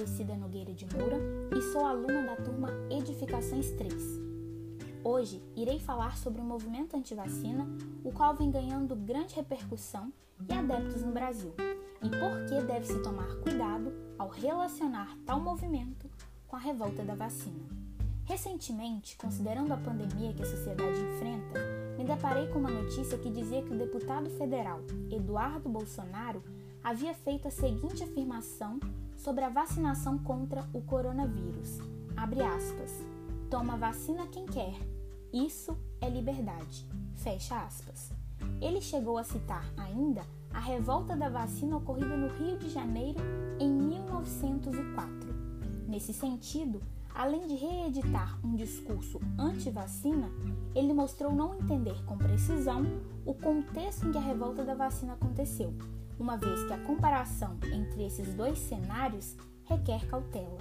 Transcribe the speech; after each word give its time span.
Aparecida 0.00 0.34
Nogueira 0.34 0.72
de 0.72 0.86
Moura 0.96 1.18
e 1.54 1.60
sou 1.72 1.84
aluna 1.84 2.22
da 2.22 2.36
turma 2.36 2.70
Edificações 2.90 3.70
3. 3.72 3.94
Hoje 5.04 5.42
irei 5.54 5.78
falar 5.78 6.16
sobre 6.16 6.40
o 6.40 6.44
movimento 6.44 6.96
antivacina, 6.96 7.68
o 8.02 8.10
qual 8.10 8.34
vem 8.34 8.50
ganhando 8.50 8.96
grande 8.96 9.34
repercussão 9.34 10.10
e 10.48 10.54
adeptos 10.54 11.02
no 11.02 11.12
Brasil, 11.12 11.52
e 12.02 12.08
por 12.08 12.46
que 12.48 12.66
deve-se 12.66 13.02
tomar 13.02 13.28
cuidado 13.42 13.92
ao 14.18 14.30
relacionar 14.30 15.14
tal 15.26 15.38
movimento 15.38 16.08
com 16.48 16.56
a 16.56 16.60
revolta 16.60 17.04
da 17.04 17.14
vacina. 17.14 17.68
Recentemente, 18.24 19.18
considerando 19.18 19.72
a 19.74 19.76
pandemia 19.76 20.32
que 20.32 20.42
a 20.42 20.46
sociedade 20.46 20.98
enfrenta, 20.98 21.60
me 21.98 22.04
deparei 22.04 22.48
com 22.48 22.58
uma 22.58 22.70
notícia 22.70 23.18
que 23.18 23.28
dizia 23.28 23.62
que 23.62 23.74
o 23.74 23.78
deputado 23.78 24.30
federal 24.30 24.80
Eduardo 25.10 25.68
Bolsonaro 25.68 26.42
havia 26.82 27.12
feito 27.12 27.48
a 27.48 27.50
seguinte 27.50 28.02
afirmação 28.02 28.80
sobre 29.20 29.44
a 29.44 29.50
vacinação 29.50 30.18
contra 30.18 30.66
o 30.72 30.80
coronavírus. 30.80 31.78
Abre 32.16 32.42
aspas. 32.42 32.90
Toma 33.50 33.76
vacina 33.76 34.26
quem 34.26 34.46
quer. 34.46 34.74
Isso 35.32 35.76
é 36.00 36.08
liberdade. 36.08 36.86
Fecha 37.16 37.60
aspas. 37.60 38.10
Ele 38.60 38.80
chegou 38.80 39.18
a 39.18 39.24
citar 39.24 39.64
ainda 39.76 40.22
a 40.52 40.58
revolta 40.58 41.14
da 41.14 41.28
vacina 41.28 41.76
ocorrida 41.76 42.16
no 42.16 42.28
Rio 42.28 42.58
de 42.58 42.70
Janeiro 42.70 43.20
em 43.58 43.70
1904. 43.70 45.34
Nesse 45.86 46.14
sentido, 46.14 46.80
além 47.14 47.46
de 47.46 47.54
reeditar 47.56 48.38
um 48.42 48.56
discurso 48.56 49.20
anti-vacina, 49.38 50.30
ele 50.74 50.94
mostrou 50.94 51.32
não 51.32 51.54
entender 51.54 52.02
com 52.06 52.16
precisão 52.16 52.84
o 53.26 53.34
contexto 53.34 54.06
em 54.06 54.12
que 54.12 54.18
a 54.18 54.22
revolta 54.22 54.64
da 54.64 54.74
vacina 54.74 55.12
aconteceu 55.12 55.74
uma 56.20 56.36
vez 56.36 56.64
que 56.64 56.72
a 56.72 56.78
comparação 56.78 57.56
entre 57.72 58.04
esses 58.04 58.34
dois 58.34 58.58
cenários 58.58 59.36
requer 59.64 60.06
cautela. 60.06 60.58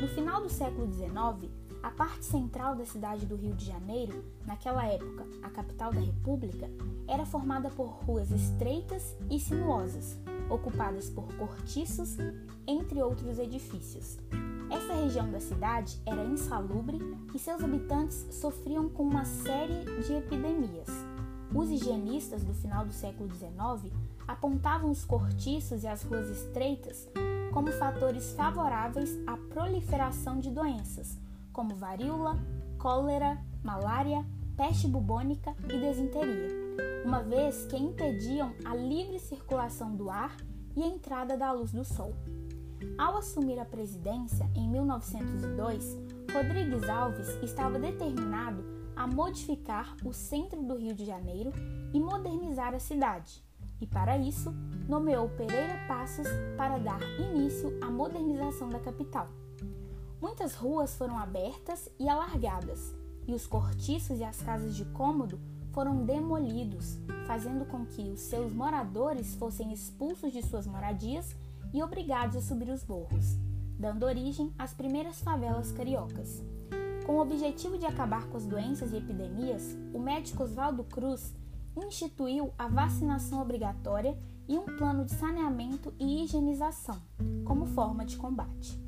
No 0.00 0.08
final 0.08 0.42
do 0.42 0.48
século 0.48 0.90
XIX, 0.92 1.50
a 1.82 1.90
parte 1.90 2.24
central 2.24 2.76
da 2.76 2.84
cidade 2.84 3.24
do 3.24 3.36
Rio 3.36 3.54
de 3.54 3.64
Janeiro, 3.64 4.24
naquela 4.46 4.84
época 4.86 5.26
a 5.42 5.50
capital 5.50 5.92
da 5.92 6.00
República, 6.00 6.68
era 7.08 7.24
formada 7.24 7.70
por 7.70 7.86
ruas 7.86 8.30
estreitas 8.30 9.16
e 9.30 9.38
sinuosas, 9.40 10.18
ocupadas 10.48 11.08
por 11.08 11.32
cortiços, 11.36 12.16
entre 12.66 13.02
outros 13.02 13.38
edifícios. 13.38 14.18
Essa 14.70 14.94
região 14.94 15.30
da 15.30 15.40
cidade 15.40 16.00
era 16.06 16.24
insalubre 16.24 16.98
e 17.34 17.38
seus 17.38 17.62
habitantes 17.64 18.26
sofriam 18.30 18.88
com 18.88 19.02
uma 19.02 19.24
série 19.24 19.84
de 20.02 20.14
epidemias. 20.14 20.88
Os 21.52 21.68
higienistas 21.68 22.44
do 22.44 22.54
final 22.54 22.86
do 22.86 22.92
século 22.92 23.28
XIX 23.34 23.92
apontavam 24.30 24.92
os 24.92 25.04
cortiços 25.04 25.82
e 25.82 25.88
as 25.88 26.04
ruas 26.04 26.28
estreitas 26.28 27.08
como 27.52 27.72
fatores 27.72 28.32
favoráveis 28.34 29.18
à 29.26 29.36
proliferação 29.36 30.38
de 30.38 30.50
doenças, 30.50 31.18
como 31.52 31.74
varíola, 31.74 32.38
cólera, 32.78 33.42
malária, 33.62 34.24
peste 34.56 34.86
bubônica 34.86 35.52
e 35.64 35.80
desinteria, 35.80 36.48
uma 37.04 37.24
vez 37.24 37.66
que 37.66 37.76
impediam 37.76 38.54
a 38.64 38.74
livre 38.76 39.18
circulação 39.18 39.96
do 39.96 40.08
ar 40.08 40.36
e 40.76 40.82
a 40.84 40.86
entrada 40.86 41.36
da 41.36 41.50
luz 41.50 41.72
do 41.72 41.84
sol. 41.84 42.14
Ao 42.96 43.16
assumir 43.16 43.58
a 43.58 43.64
presidência 43.64 44.48
em 44.54 44.68
1902, 44.70 45.98
Rodrigues 46.32 46.88
Alves 46.88 47.28
estava 47.42 47.80
determinado 47.80 48.62
a 48.94 49.08
modificar 49.08 49.96
o 50.04 50.12
centro 50.12 50.62
do 50.62 50.76
Rio 50.76 50.94
de 50.94 51.04
Janeiro 51.04 51.52
e 51.92 51.98
modernizar 51.98 52.74
a 52.74 52.78
cidade 52.78 53.42
e, 53.80 53.86
para 53.86 54.18
isso, 54.18 54.54
nomeou 54.88 55.28
Pereira 55.30 55.78
Passos 55.88 56.26
para 56.56 56.78
dar 56.78 57.00
início 57.18 57.78
à 57.80 57.90
modernização 57.90 58.68
da 58.68 58.78
capital. 58.78 59.28
Muitas 60.20 60.54
ruas 60.54 60.94
foram 60.96 61.18
abertas 61.18 61.88
e 61.98 62.08
alargadas, 62.08 62.94
e 63.26 63.34
os 63.34 63.46
cortiços 63.46 64.18
e 64.18 64.24
as 64.24 64.42
casas 64.42 64.74
de 64.74 64.84
cômodo 64.86 65.40
foram 65.72 66.04
demolidos, 66.04 66.98
fazendo 67.26 67.64
com 67.64 67.86
que 67.86 68.10
os 68.10 68.20
seus 68.20 68.52
moradores 68.52 69.34
fossem 69.36 69.72
expulsos 69.72 70.32
de 70.32 70.42
suas 70.42 70.66
moradias 70.66 71.34
e 71.72 71.82
obrigados 71.82 72.36
a 72.36 72.40
subir 72.40 72.70
os 72.70 72.84
morros, 72.84 73.38
dando 73.78 74.04
origem 74.04 74.52
às 74.58 74.74
primeiras 74.74 75.20
favelas 75.20 75.72
cariocas. 75.72 76.42
Com 77.06 77.16
o 77.16 77.22
objetivo 77.22 77.78
de 77.78 77.86
acabar 77.86 78.26
com 78.26 78.36
as 78.36 78.46
doenças 78.46 78.92
e 78.92 78.96
epidemias, 78.96 79.76
o 79.94 79.98
médico 79.98 80.42
Oswaldo 80.42 80.84
Cruz 80.84 81.34
instituiu 81.76 82.52
a 82.58 82.68
vacinação 82.68 83.40
obrigatória 83.40 84.16
e 84.48 84.58
um 84.58 84.66
plano 84.76 85.04
de 85.04 85.12
saneamento 85.12 85.94
e 85.98 86.24
higienização 86.24 87.00
como 87.44 87.66
forma 87.66 88.04
de 88.04 88.16
combate. 88.16 88.78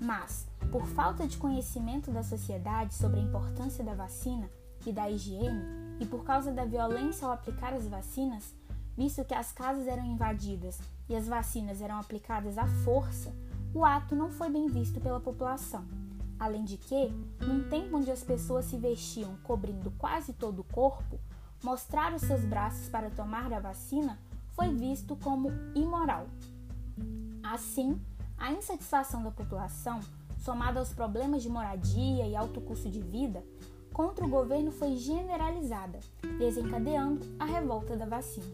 Mas, 0.00 0.48
por 0.72 0.86
falta 0.86 1.26
de 1.26 1.36
conhecimento 1.36 2.10
da 2.10 2.22
sociedade 2.22 2.94
sobre 2.94 3.20
a 3.20 3.22
importância 3.22 3.84
da 3.84 3.94
vacina 3.94 4.48
e 4.86 4.92
da 4.92 5.10
higiene, 5.10 5.62
e 6.00 6.06
por 6.06 6.24
causa 6.24 6.50
da 6.50 6.64
violência 6.64 7.26
ao 7.26 7.32
aplicar 7.32 7.74
as 7.74 7.86
vacinas, 7.86 8.54
visto 8.96 9.24
que 9.24 9.34
as 9.34 9.52
casas 9.52 9.86
eram 9.86 10.04
invadidas 10.04 10.80
e 11.08 11.14
as 11.14 11.28
vacinas 11.28 11.82
eram 11.82 11.98
aplicadas 11.98 12.56
à 12.56 12.66
força, 12.84 13.34
o 13.74 13.84
ato 13.84 14.16
não 14.16 14.30
foi 14.30 14.48
bem 14.48 14.66
visto 14.66 15.00
pela 15.00 15.20
população. 15.20 15.84
Além 16.38 16.64
de 16.64 16.78
que, 16.78 17.12
num 17.40 17.68
tempo 17.68 17.98
onde 17.98 18.10
as 18.10 18.24
pessoas 18.24 18.64
se 18.64 18.78
vestiam 18.78 19.36
cobrindo 19.42 19.90
quase 19.98 20.32
todo 20.32 20.60
o 20.60 20.64
corpo, 20.64 21.20
mostrar 21.62 22.14
os 22.14 22.22
seus 22.22 22.40
braços 22.40 22.88
para 22.88 23.10
tomar 23.10 23.52
a 23.52 23.60
vacina 23.60 24.18
foi 24.54 24.68
visto 24.74 25.16
como 25.16 25.50
imoral. 25.74 26.26
Assim, 27.42 28.00
a 28.38 28.52
insatisfação 28.52 29.22
da 29.22 29.30
população, 29.30 30.00
somada 30.38 30.80
aos 30.80 30.92
problemas 30.92 31.42
de 31.42 31.48
moradia 31.48 32.26
e 32.26 32.34
alto 32.34 32.60
custo 32.60 32.88
de 32.88 33.00
vida, 33.00 33.44
contra 33.92 34.24
o 34.24 34.28
governo 34.28 34.70
foi 34.70 34.96
generalizada, 34.96 36.00
desencadeando 36.38 37.20
a 37.38 37.44
revolta 37.44 37.96
da 37.96 38.06
vacina. 38.06 38.46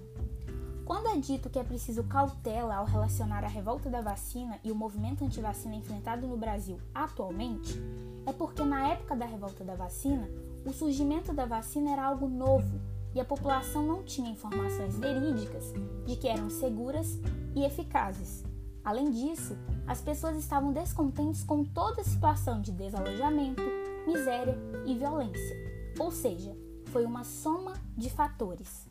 Quando 0.85 1.09
é 1.09 1.17
dito 1.17 1.51
que 1.51 1.59
é 1.59 1.65
preciso 1.65 2.05
cautela 2.05 2.77
ao 2.77 2.85
relacionar 2.85 3.45
a 3.45 3.49
revolta 3.49 3.91
da 3.91 4.01
vacina 4.01 4.59
e 4.63 4.71
o 4.71 4.75
movimento 4.75 5.25
anti-vacina 5.25 5.75
enfrentado 5.75 6.27
no 6.29 6.37
Brasil 6.37 6.79
atualmente, 6.95 7.81
é 8.25 8.33
porque 8.33 8.65
na 8.65 8.89
época 8.89 9.17
da 9.17 9.27
revolta 9.27 9.65
da 9.65 9.75
vacina, 9.75 10.29
o 10.65 10.73
surgimento 10.73 11.33
da 11.33 11.45
vacina 11.45 11.91
era 11.93 12.05
algo 12.05 12.29
novo 12.29 12.81
e 13.17 13.21
a 13.21 13.25
população 13.25 13.83
não 13.83 14.03
tinha 14.03 14.31
informações 14.31 14.99
verídicas 14.99 15.73
de 16.05 16.17
que 16.17 16.29
eram 16.29 16.51
seguras 16.51 17.19
e 17.55 17.65
eficazes. 17.65 18.45
Além 18.85 19.11
disso, 19.11 19.57
as 19.87 20.03
pessoas 20.03 20.37
estavam 20.37 20.71
descontentes 20.71 21.43
com 21.43 21.65
toda 21.65 22.03
a 22.03 22.05
situação 22.05 22.61
de 22.61 22.71
desalojamento, 22.73 23.63
miséria 24.07 24.55
e 24.85 24.95
violência, 24.95 25.57
ou 25.99 26.11
seja, 26.11 26.55
foi 26.93 27.07
uma 27.07 27.25
soma 27.25 27.73
de 27.97 28.11
fatores. 28.11 28.87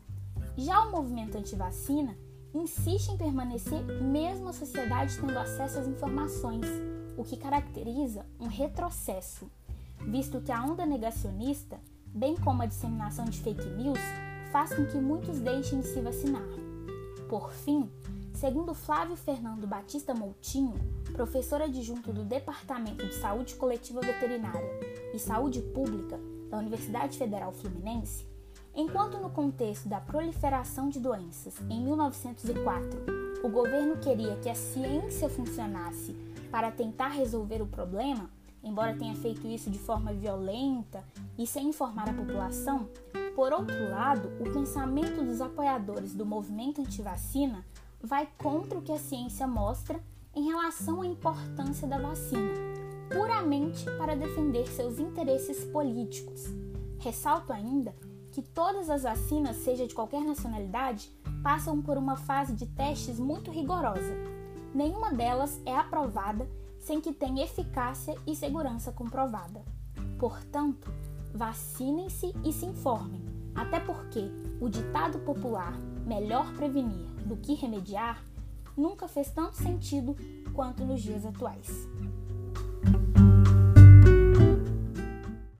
Já 0.56 0.80
o 0.80 0.90
movimento 0.90 1.38
anti-vacina 1.38 2.18
insiste 2.52 3.10
em 3.10 3.16
permanecer 3.16 3.80
mesmo 4.02 4.48
a 4.48 4.52
sociedade 4.52 5.20
tendo 5.20 5.38
acesso 5.38 5.78
às 5.78 5.86
informações, 5.86 6.66
o 7.16 7.22
que 7.22 7.36
caracteriza 7.36 8.26
um 8.40 8.48
retrocesso, 8.48 9.48
visto 10.00 10.40
que 10.40 10.50
a 10.50 10.64
onda 10.64 10.84
negacionista 10.84 11.78
bem 12.16 12.34
como 12.34 12.62
a 12.62 12.66
disseminação 12.66 13.26
de 13.26 13.38
fake 13.40 13.68
news, 13.70 14.00
faz 14.50 14.74
com 14.74 14.86
que 14.86 14.96
muitos 14.96 15.38
deixem 15.38 15.80
de 15.80 15.86
se 15.86 16.00
vacinar. 16.00 16.48
Por 17.28 17.52
fim, 17.52 17.90
segundo 18.32 18.72
Flávio 18.72 19.16
Fernando 19.16 19.66
Batista 19.66 20.14
Moutinho, 20.14 20.74
professor 21.12 21.60
adjunto 21.60 22.12
do 22.12 22.24
Departamento 22.24 23.06
de 23.06 23.14
Saúde 23.14 23.54
Coletiva 23.56 24.00
Veterinária 24.00 24.70
e 25.12 25.18
Saúde 25.18 25.60
Pública 25.60 26.18
da 26.48 26.58
Universidade 26.58 27.18
Federal 27.18 27.52
Fluminense, 27.52 28.26
enquanto 28.74 29.18
no 29.18 29.28
contexto 29.28 29.88
da 29.88 30.00
proliferação 30.00 30.88
de 30.88 30.98
doenças 30.98 31.54
em 31.68 31.82
1904 31.82 33.26
o 33.42 33.48
governo 33.48 33.98
queria 33.98 34.36
que 34.36 34.48
a 34.48 34.54
ciência 34.54 35.28
funcionasse 35.28 36.16
para 36.50 36.70
tentar 36.70 37.08
resolver 37.08 37.60
o 37.60 37.66
problema, 37.66 38.30
embora 38.66 38.96
tenha 38.96 39.14
feito 39.14 39.46
isso 39.46 39.70
de 39.70 39.78
forma 39.78 40.12
violenta 40.12 41.04
e 41.38 41.46
sem 41.46 41.68
informar 41.68 42.08
a 42.08 42.12
população, 42.12 42.88
por 43.36 43.52
outro 43.52 43.90
lado, 43.90 44.32
o 44.40 44.52
pensamento 44.52 45.22
dos 45.22 45.40
apoiadores 45.40 46.14
do 46.14 46.26
movimento 46.26 46.80
anti-vacina 46.80 47.64
vai 48.02 48.28
contra 48.36 48.78
o 48.78 48.82
que 48.82 48.92
a 48.92 48.98
ciência 48.98 49.46
mostra 49.46 50.00
em 50.34 50.46
relação 50.46 51.02
à 51.02 51.06
importância 51.06 51.86
da 51.86 51.98
vacina, 51.98 52.52
puramente 53.10 53.84
para 53.98 54.16
defender 54.16 54.66
seus 54.66 54.98
interesses 54.98 55.64
políticos. 55.64 56.44
Ressalto 56.98 57.52
ainda 57.52 57.94
que 58.32 58.42
todas 58.42 58.90
as 58.90 59.04
vacinas, 59.04 59.56
seja 59.56 59.86
de 59.86 59.94
qualquer 59.94 60.22
nacionalidade, 60.22 61.10
passam 61.42 61.80
por 61.80 61.96
uma 61.96 62.16
fase 62.16 62.52
de 62.52 62.66
testes 62.66 63.18
muito 63.18 63.50
rigorosa. 63.50 64.12
Nenhuma 64.74 65.12
delas 65.12 65.60
é 65.64 65.74
aprovada 65.74 66.46
sem 66.86 67.00
que 67.00 67.12
tenha 67.12 67.42
eficácia 67.42 68.14
e 68.24 68.36
segurança 68.36 68.92
comprovada. 68.92 69.64
Portanto, 70.20 70.88
vacinem-se 71.34 72.32
e 72.44 72.52
se 72.52 72.64
informem, 72.64 73.24
até 73.56 73.80
porque 73.80 74.30
o 74.60 74.68
ditado 74.68 75.18
popular 75.18 75.76
melhor 76.06 76.54
prevenir 76.54 77.06
do 77.26 77.36
que 77.38 77.54
remediar 77.54 78.22
nunca 78.76 79.08
fez 79.08 79.32
tanto 79.32 79.56
sentido 79.56 80.14
quanto 80.54 80.84
nos 80.84 81.02
dias 81.02 81.26
atuais. 81.26 81.88